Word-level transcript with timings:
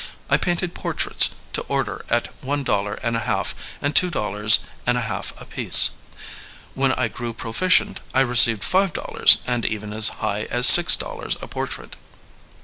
I 0.31 0.37
painted 0.37 0.73
por 0.73 0.95
traits 0.95 1.29
to 1.53 1.61
order 1.67 2.03
at 2.09 2.33
one 2.43 2.63
dollar 2.63 2.95
and 3.03 3.15
a 3.15 3.19
half 3.19 3.53
and 3.83 3.95
two 3.95 4.09
dol 4.09 4.31
lars 4.31 4.61
and 4.87 4.97
a 4.97 5.01
half 5.01 5.31
apiece. 5.39 5.91
When 6.73 6.91
I 6.93 7.07
grew 7.07 7.33
proficient 7.33 8.01
I 8.11 8.21
received 8.21 8.63
five 8.63 8.93
dollars 8.93 9.37
and 9.45 9.63
even 9.63 9.93
as 9.93 10.09
high 10.25 10.47
as 10.49 10.65
six 10.65 10.95
dollars 10.95 11.37
a 11.39 11.47
portrait. 11.47 11.97